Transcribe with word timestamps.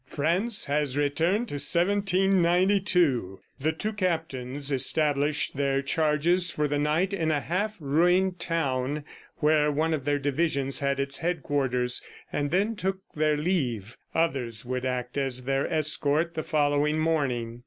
"France 0.07 0.65
has 0.65 0.97
returned 0.97 1.47
to 1.47 1.59
1792." 1.61 3.39
The 3.59 3.71
two 3.71 3.93
captains 3.93 4.71
established 4.71 5.55
their 5.55 5.83
charges 5.83 6.49
for 6.49 6.67
the 6.67 6.79
night 6.79 7.13
in 7.13 7.29
a 7.29 7.39
half 7.39 7.77
ruined 7.79 8.39
town 8.39 9.03
where 9.37 9.71
one 9.71 9.93
of 9.93 10.03
their 10.05 10.17
divisions 10.17 10.79
had 10.79 10.99
its 10.99 11.19
headquarters, 11.19 12.01
and 12.33 12.49
then 12.49 12.75
took 12.75 12.97
their 13.13 13.37
leave. 13.37 13.95
Others 14.15 14.65
would 14.65 14.85
act 14.85 15.19
as 15.19 15.43
their 15.43 15.71
escort 15.71 16.33
the 16.33 16.41
following 16.41 16.97
morning. 16.97 17.59